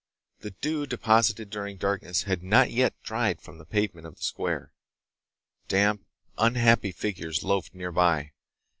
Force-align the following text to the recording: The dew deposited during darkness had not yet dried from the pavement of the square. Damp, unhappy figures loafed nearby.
The 0.39 0.49
dew 0.49 0.87
deposited 0.87 1.51
during 1.51 1.77
darkness 1.77 2.23
had 2.23 2.41
not 2.41 2.71
yet 2.71 2.95
dried 3.03 3.39
from 3.39 3.59
the 3.59 3.67
pavement 3.67 4.07
of 4.07 4.15
the 4.15 4.23
square. 4.23 4.71
Damp, 5.67 6.07
unhappy 6.39 6.91
figures 6.91 7.43
loafed 7.43 7.75
nearby. 7.75 8.31